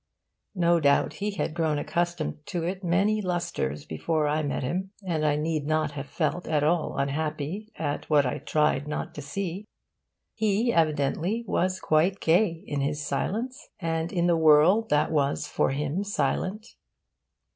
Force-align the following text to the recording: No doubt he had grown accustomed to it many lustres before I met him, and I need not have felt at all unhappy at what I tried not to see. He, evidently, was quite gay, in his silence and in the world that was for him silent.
No 0.55 0.79
doubt 0.79 1.13
he 1.21 1.29
had 1.35 1.53
grown 1.53 1.77
accustomed 1.77 2.43
to 2.47 2.63
it 2.63 2.83
many 2.83 3.21
lustres 3.21 3.85
before 3.85 4.27
I 4.27 4.41
met 4.41 4.63
him, 4.63 4.89
and 5.05 5.23
I 5.23 5.35
need 5.35 5.67
not 5.67 5.91
have 5.91 6.07
felt 6.09 6.47
at 6.47 6.63
all 6.63 6.97
unhappy 6.97 7.71
at 7.75 8.09
what 8.09 8.25
I 8.25 8.39
tried 8.39 8.87
not 8.87 9.13
to 9.13 9.21
see. 9.21 9.67
He, 10.33 10.73
evidently, 10.73 11.45
was 11.47 11.79
quite 11.79 12.19
gay, 12.19 12.63
in 12.65 12.81
his 12.81 13.05
silence 13.05 13.69
and 13.79 14.11
in 14.11 14.25
the 14.25 14.35
world 14.35 14.89
that 14.89 15.11
was 15.11 15.45
for 15.45 15.69
him 15.69 16.03
silent. 16.03 16.65